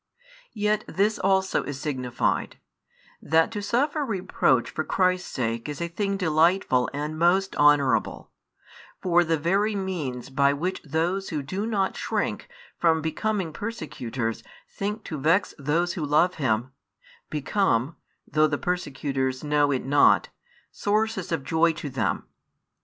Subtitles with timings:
[0.55, 2.57] Yet this also is signified,
[3.21, 8.31] that to suffer reproach for Christ's sake is a thing delightful and most honourable;
[8.99, 15.03] for the very means by which those who do not shrink from becoming persecutors think
[15.03, 16.71] to vex those who love Him,
[17.29, 17.95] become
[18.27, 20.29] (though the persecutors know it not)
[20.71, 22.23] sources of joy to them.